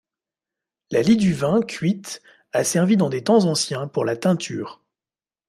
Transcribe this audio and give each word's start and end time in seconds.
La 0.89 1.03
lie 1.03 1.15
de 1.15 1.29
vin, 1.31 1.61
cuite, 1.61 2.23
a 2.53 2.63
servi 2.63 2.97
dans 2.97 3.11
des 3.11 3.23
temps 3.23 3.45
anciens 3.45 3.87
pour 3.87 4.03
la 4.03 4.17
teinture. 4.17 4.81